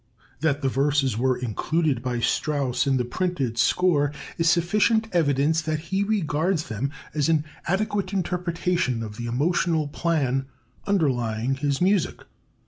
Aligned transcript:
That 0.39 0.63
the 0.63 0.67
verses 0.67 1.15
were 1.15 1.37
included 1.37 2.01
by 2.01 2.21
Strauss 2.21 2.87
in 2.87 2.97
the 2.97 3.05
printed 3.05 3.59
score 3.59 4.11
is 4.39 4.49
sufficient 4.49 5.07
evidence 5.13 5.61
that 5.61 5.77
he 5.91 6.03
regards 6.03 6.69
them 6.69 6.89
as 7.13 7.29
an 7.29 7.45
adequate 7.67 8.11
interpretation 8.11 9.03
of 9.03 9.17
the 9.17 9.27
emotional 9.27 9.87
plan 9.87 10.47
underlying 10.87 11.53
his 11.53 11.81
music. 11.81 12.21